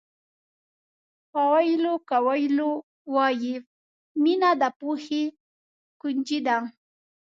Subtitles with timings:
[1.33, 2.71] پاویلو کویلو
[3.13, 3.55] وایي
[4.23, 5.23] مینه د پوهې
[6.01, 6.57] کونجۍ ده.